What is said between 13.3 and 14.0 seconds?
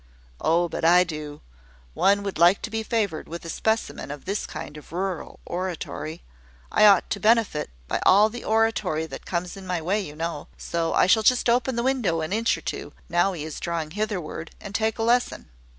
he is drawing